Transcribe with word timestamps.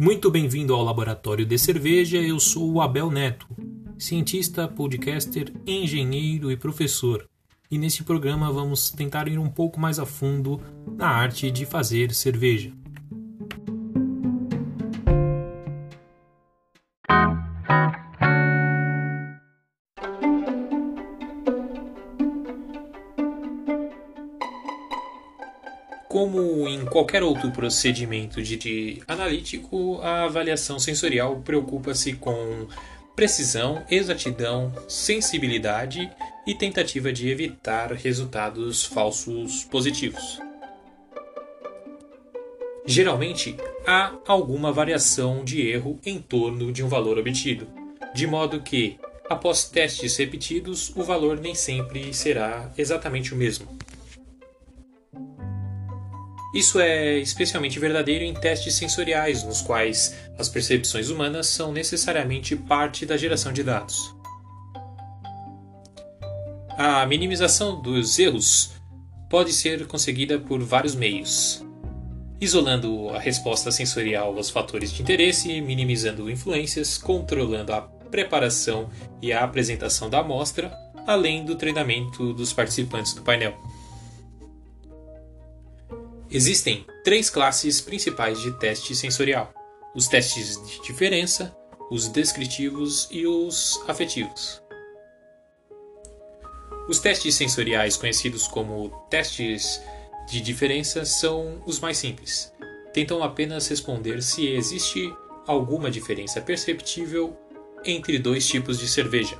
Muito 0.00 0.30
bem-vindo 0.30 0.72
ao 0.72 0.82
Laboratório 0.82 1.44
de 1.44 1.58
Cerveja. 1.58 2.16
Eu 2.16 2.40
sou 2.40 2.72
o 2.72 2.80
Abel 2.80 3.10
Neto, 3.10 3.46
cientista, 3.98 4.66
podcaster, 4.66 5.52
engenheiro 5.66 6.50
e 6.50 6.56
professor. 6.56 7.28
E 7.70 7.76
nesse 7.76 8.02
programa 8.02 8.50
vamos 8.50 8.88
tentar 8.88 9.28
ir 9.28 9.38
um 9.38 9.50
pouco 9.50 9.78
mais 9.78 9.98
a 9.98 10.06
fundo 10.06 10.58
na 10.96 11.06
arte 11.06 11.50
de 11.50 11.66
fazer 11.66 12.14
cerveja. 12.14 12.72
Como 26.10 26.66
em 26.66 26.84
qualquer 26.86 27.22
outro 27.22 27.52
procedimento 27.52 28.42
de, 28.42 28.56
de 28.56 29.00
analítico, 29.06 30.00
a 30.02 30.24
avaliação 30.24 30.76
sensorial 30.76 31.36
preocupa-se 31.36 32.14
com 32.14 32.66
precisão, 33.14 33.84
exatidão, 33.88 34.74
sensibilidade 34.88 36.10
e 36.44 36.52
tentativa 36.52 37.12
de 37.12 37.28
evitar 37.28 37.92
resultados 37.92 38.84
falsos 38.84 39.62
positivos. 39.62 40.40
Geralmente, 42.84 43.56
há 43.86 44.12
alguma 44.26 44.72
variação 44.72 45.44
de 45.44 45.64
erro 45.64 46.00
em 46.04 46.18
torno 46.18 46.72
de 46.72 46.82
um 46.82 46.88
valor 46.88 47.18
obtido, 47.18 47.68
de 48.12 48.26
modo 48.26 48.60
que, 48.62 48.98
após 49.28 49.68
testes 49.68 50.16
repetidos, 50.16 50.90
o 50.96 51.04
valor 51.04 51.38
nem 51.38 51.54
sempre 51.54 52.12
será 52.12 52.68
exatamente 52.76 53.32
o 53.32 53.36
mesmo. 53.36 53.79
Isso 56.52 56.80
é 56.80 57.18
especialmente 57.18 57.78
verdadeiro 57.78 58.24
em 58.24 58.34
testes 58.34 58.74
sensoriais, 58.74 59.44
nos 59.44 59.60
quais 59.60 60.14
as 60.36 60.48
percepções 60.48 61.08
humanas 61.08 61.46
são 61.46 61.72
necessariamente 61.72 62.56
parte 62.56 63.06
da 63.06 63.16
geração 63.16 63.52
de 63.52 63.62
dados. 63.62 64.14
A 66.76 67.06
minimização 67.06 67.80
dos 67.80 68.18
erros 68.18 68.72
pode 69.28 69.52
ser 69.52 69.86
conseguida 69.86 70.40
por 70.40 70.60
vários 70.60 70.94
meios, 70.94 71.64
isolando 72.40 73.10
a 73.10 73.20
resposta 73.20 73.70
sensorial 73.70 74.36
aos 74.36 74.50
fatores 74.50 74.90
de 74.90 75.02
interesse, 75.02 75.60
minimizando 75.60 76.28
influências, 76.28 76.98
controlando 76.98 77.72
a 77.72 77.82
preparação 77.82 78.88
e 79.22 79.32
a 79.32 79.44
apresentação 79.44 80.10
da 80.10 80.18
amostra, 80.18 80.76
além 81.06 81.44
do 81.44 81.54
treinamento 81.54 82.32
dos 82.32 82.52
participantes 82.52 83.14
do 83.14 83.22
painel. 83.22 83.56
Existem 86.32 86.86
três 87.02 87.28
classes 87.28 87.80
principais 87.80 88.40
de 88.40 88.52
teste 88.52 88.94
sensorial: 88.94 89.52
os 89.96 90.06
testes 90.06 90.62
de 90.64 90.80
diferença, 90.82 91.56
os 91.90 92.06
descritivos 92.06 93.08
e 93.10 93.26
os 93.26 93.82
afetivos. 93.88 94.62
Os 96.88 97.00
testes 97.00 97.34
sensoriais, 97.34 97.96
conhecidos 97.96 98.46
como 98.46 98.90
testes 99.10 99.82
de 100.28 100.40
diferença, 100.40 101.04
são 101.04 101.60
os 101.66 101.80
mais 101.80 101.98
simples. 101.98 102.52
Tentam 102.92 103.24
apenas 103.24 103.66
responder 103.66 104.22
se 104.22 104.46
existe 104.46 105.12
alguma 105.48 105.90
diferença 105.90 106.40
perceptível 106.40 107.36
entre 107.84 108.20
dois 108.20 108.46
tipos 108.46 108.78
de 108.78 108.86
cerveja. 108.86 109.36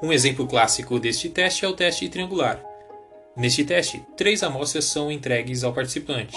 Um 0.00 0.12
exemplo 0.12 0.46
clássico 0.46 1.00
deste 1.00 1.28
teste 1.28 1.64
é 1.64 1.68
o 1.68 1.74
teste 1.74 2.08
triangular, 2.08 2.69
Neste 3.40 3.64
teste, 3.64 4.04
três 4.18 4.42
amostras 4.42 4.84
são 4.84 5.10
entregues 5.10 5.64
ao 5.64 5.72
participante. 5.72 6.36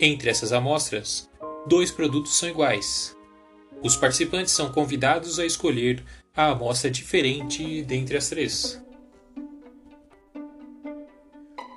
Entre 0.00 0.28
essas 0.28 0.52
amostras, 0.52 1.30
dois 1.64 1.92
produtos 1.92 2.36
são 2.36 2.48
iguais. 2.48 3.16
Os 3.80 3.96
participantes 3.96 4.52
são 4.52 4.72
convidados 4.72 5.38
a 5.38 5.46
escolher 5.46 6.02
a 6.34 6.46
amostra 6.46 6.90
diferente 6.90 7.84
dentre 7.84 8.16
as 8.16 8.28
três. 8.28 8.84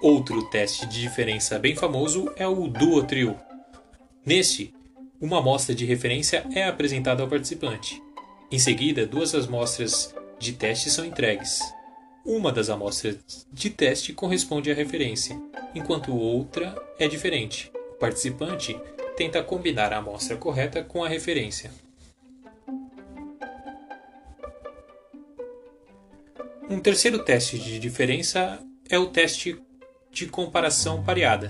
Outro 0.02 0.50
teste 0.50 0.88
de 0.88 1.02
diferença 1.02 1.60
bem 1.60 1.76
famoso 1.76 2.28
é 2.36 2.48
o 2.48 2.68
duo-trio. 2.68 3.40
Neste, 4.26 4.74
uma 5.22 5.38
amostra 5.38 5.76
de 5.76 5.86
referência 5.86 6.44
é 6.52 6.64
apresentada 6.64 7.22
ao 7.22 7.30
participante. 7.30 8.02
Em 8.52 8.58
seguida, 8.58 9.06
duas 9.06 9.36
amostras 9.36 10.16
de 10.40 10.54
teste 10.54 10.90
são 10.90 11.06
entregues. 11.06 11.77
Uma 12.30 12.52
das 12.52 12.70
amostras 12.70 13.48
de 13.54 13.70
teste 13.70 14.12
corresponde 14.12 14.70
à 14.70 14.76
referência, 14.76 15.42
enquanto 15.74 16.14
outra 16.14 16.76
é 17.00 17.08
diferente. 17.08 17.72
O 17.92 17.94
participante 17.94 18.78
tenta 19.16 19.42
combinar 19.42 19.94
a 19.94 20.00
amostra 20.00 20.36
correta 20.36 20.84
com 20.84 21.06
a 21.06 21.08
referência. 21.08 21.72
Um 26.70 26.82
terceiro 26.82 27.24
teste 27.24 27.58
de 27.58 27.80
diferença 27.80 28.60
é 28.90 29.00
o 29.00 29.08
teste 29.08 29.58
de 30.12 30.28
comparação 30.28 31.02
pareada, 31.02 31.50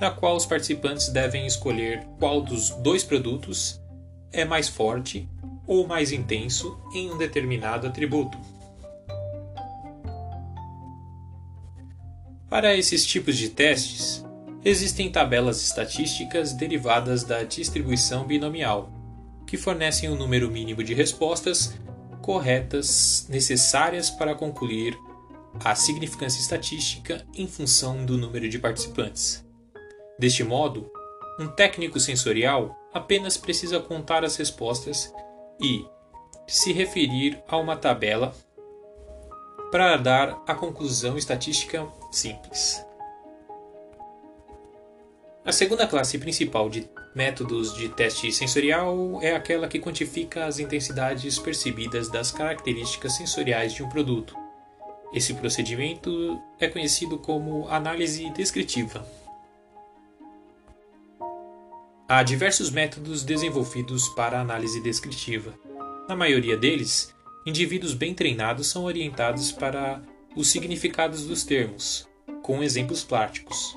na 0.00 0.12
qual 0.12 0.36
os 0.36 0.46
participantes 0.46 1.08
devem 1.08 1.48
escolher 1.48 2.06
qual 2.20 2.40
dos 2.40 2.70
dois 2.70 3.02
produtos 3.02 3.80
é 4.30 4.44
mais 4.44 4.68
forte 4.68 5.28
ou 5.66 5.84
mais 5.84 6.12
intenso 6.12 6.78
em 6.94 7.10
um 7.10 7.18
determinado 7.18 7.88
atributo. 7.88 8.38
Para 12.54 12.76
esses 12.76 13.04
tipos 13.04 13.36
de 13.36 13.48
testes, 13.48 14.24
existem 14.64 15.10
tabelas 15.10 15.60
estatísticas 15.60 16.52
derivadas 16.52 17.24
da 17.24 17.42
distribuição 17.42 18.24
binomial, 18.28 18.92
que 19.44 19.56
fornecem 19.56 20.08
um 20.08 20.14
número 20.14 20.48
mínimo 20.48 20.84
de 20.84 20.94
respostas 20.94 21.74
corretas 22.22 23.26
necessárias 23.28 24.08
para 24.08 24.36
concluir 24.36 24.96
a 25.64 25.74
significância 25.74 26.40
estatística 26.40 27.26
em 27.34 27.48
função 27.48 28.06
do 28.06 28.16
número 28.16 28.48
de 28.48 28.60
participantes. 28.60 29.44
Deste 30.16 30.44
modo, 30.44 30.88
um 31.40 31.48
técnico 31.48 31.98
sensorial 31.98 32.72
apenas 32.94 33.36
precisa 33.36 33.80
contar 33.80 34.24
as 34.24 34.36
respostas 34.36 35.12
e 35.60 35.84
se 36.46 36.72
referir 36.72 37.42
a 37.48 37.56
uma 37.56 37.76
tabela 37.76 38.32
para 39.74 39.96
dar 39.96 40.40
a 40.46 40.54
conclusão 40.54 41.18
estatística 41.18 41.84
simples. 42.12 42.86
A 45.44 45.50
segunda 45.50 45.84
classe 45.84 46.16
principal 46.16 46.70
de 46.70 46.88
métodos 47.12 47.74
de 47.74 47.88
teste 47.88 48.30
sensorial 48.30 49.18
é 49.20 49.34
aquela 49.34 49.66
que 49.66 49.80
quantifica 49.80 50.44
as 50.46 50.60
intensidades 50.60 51.40
percebidas 51.40 52.08
das 52.08 52.30
características 52.30 53.16
sensoriais 53.16 53.72
de 53.72 53.82
um 53.82 53.88
produto. 53.88 54.36
Esse 55.12 55.34
procedimento 55.34 56.40
é 56.60 56.68
conhecido 56.68 57.18
como 57.18 57.68
análise 57.68 58.30
descritiva. 58.30 59.04
Há 62.08 62.22
diversos 62.22 62.70
métodos 62.70 63.24
desenvolvidos 63.24 64.08
para 64.10 64.40
análise 64.40 64.80
descritiva. 64.80 65.52
Na 66.08 66.14
maioria 66.14 66.56
deles, 66.56 67.13
indivíduos 67.46 67.94
bem 67.94 68.14
treinados 68.14 68.68
são 68.68 68.84
orientados 68.84 69.52
para 69.52 70.02
os 70.34 70.50
significados 70.50 71.26
dos 71.26 71.44
termos, 71.44 72.08
com 72.42 72.62
exemplos 72.62 73.04
práticos. 73.04 73.76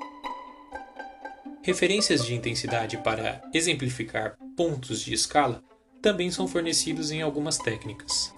Referências 1.61 2.25
de 2.25 2.33
intensidade 2.33 2.97
para 2.97 3.41
exemplificar 3.53 4.37
pontos 4.55 5.01
de 5.01 5.13
escala 5.13 5.61
também 6.01 6.31
são 6.31 6.47
fornecidos 6.47 7.11
em 7.11 7.21
algumas 7.21 7.57
técnicas. 7.57 8.33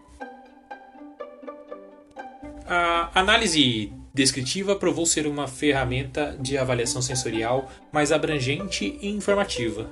A 2.66 3.20
análise 3.20 3.93
descritiva 4.14 4.75
provou 4.75 5.05
ser 5.05 5.28
uma 5.28 5.47
ferramenta 5.47 6.37
de 6.40 6.58
avaliação 6.58 7.02
sensorial 7.02 7.72
mais 7.91 8.11
abrangente 8.11 8.97
e 9.02 9.09
informativa. 9.09 9.90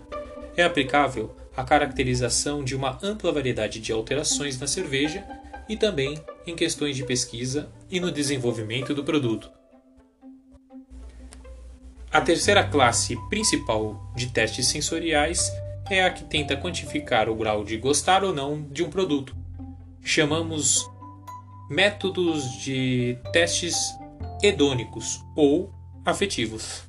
É 0.56 0.64
aplicável 0.64 1.36
a 1.58 1.64
caracterização 1.64 2.64
de 2.64 2.76
uma 2.76 3.00
ampla 3.02 3.32
variedade 3.32 3.80
de 3.80 3.92
alterações 3.92 4.60
na 4.60 4.68
cerveja 4.68 5.26
e 5.68 5.76
também 5.76 6.16
em 6.46 6.56
questões 6.56 6.96
de 6.96 7.04
pesquisa 7.04 7.68
e 7.90 8.00
no 8.00 8.12
desenvolvimento 8.12 8.94
do 8.94 9.04
produto. 9.04 9.52
A 12.12 12.22
terceira 12.22 12.64
classe 12.64 13.18
principal 13.28 14.12
de 14.16 14.28
testes 14.28 14.68
sensoriais 14.68 15.52
é 15.90 16.04
a 16.04 16.12
que 16.12 16.24
tenta 16.24 16.56
quantificar 16.56 17.28
o 17.28 17.36
grau 17.36 17.64
de 17.64 17.76
gostar 17.76 18.24
ou 18.24 18.34
não 18.34 18.62
de 18.62 18.84
um 18.84 18.90
produto. 18.90 19.36
Chamamos 20.02 20.88
métodos 21.70 22.52
de 22.62 23.18
testes 23.34 23.76
hedônicos 24.42 25.22
ou 25.36 25.74
afetivos. 26.06 26.84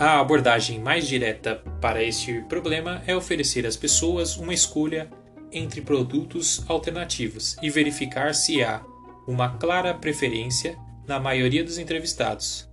A 0.00 0.18
abordagem 0.18 0.80
mais 0.80 1.06
direta 1.06 1.56
para 1.78 2.02
este 2.02 2.40
problema 2.48 3.02
é 3.06 3.14
oferecer 3.14 3.66
às 3.66 3.76
pessoas 3.76 4.34
uma 4.38 4.54
escolha 4.54 5.10
entre 5.52 5.82
produtos 5.82 6.64
alternativos 6.70 7.54
e 7.60 7.68
verificar 7.68 8.34
se 8.34 8.64
há 8.64 8.82
uma 9.28 9.58
clara 9.58 9.92
preferência 9.92 10.74
na 11.06 11.20
maioria 11.20 11.62
dos 11.62 11.76
entrevistados. 11.76 12.66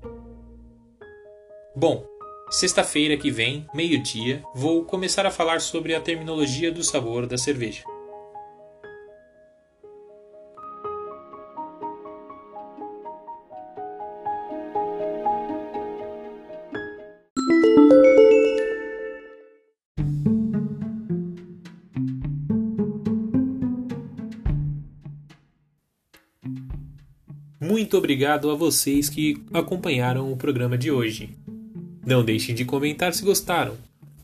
Bom, 1.76 2.08
sexta-feira 2.50 3.18
que 3.18 3.30
vem, 3.30 3.68
meio-dia, 3.74 4.42
vou 4.56 4.86
começar 4.86 5.26
a 5.26 5.32
falar 5.32 5.60
sobre 5.60 5.94
a 5.94 6.00
terminologia 6.00 6.72
do 6.72 6.82
sabor 6.82 7.28
da 7.28 7.38
cerveja. 7.38 7.84
Muito 27.88 28.00
obrigado 28.00 28.52
a 28.52 28.54
vocês 28.54 29.08
que 29.08 29.42
acompanharam 29.54 30.30
o 30.30 30.36
programa 30.36 30.78
de 30.78 30.92
hoje. 30.92 31.30
Não 32.06 32.22
deixem 32.22 32.54
de 32.54 32.66
comentar 32.66 33.14
se 33.14 33.24
gostaram, 33.24 33.78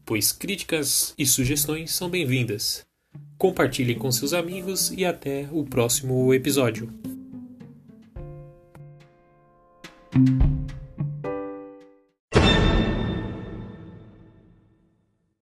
pois 0.06 0.34
críticas 0.34 1.14
e 1.18 1.26
sugestões 1.26 1.96
são 1.96 2.10
bem-vindas. 2.10 2.84
Compartilhem 3.38 3.98
com 3.98 4.12
seus 4.12 4.34
amigos 4.34 4.92
e 4.92 5.06
até 5.06 5.48
o 5.50 5.64
próximo 5.64 6.34
episódio. 6.34 6.90